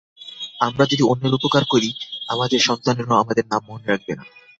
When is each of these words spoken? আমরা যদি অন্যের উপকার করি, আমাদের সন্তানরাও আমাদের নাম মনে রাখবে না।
আমরা 0.59 0.83
যদি 0.85 1.03
অন্যের 1.03 1.33
উপকার 1.33 1.63
করি, 1.69 1.89
আমাদের 2.29 2.59
সন্তানরাও 2.59 3.21
আমাদের 3.21 3.45
নাম 3.47 3.61
মনে 3.67 3.85
রাখবে 3.87 4.13
না। 4.15 4.23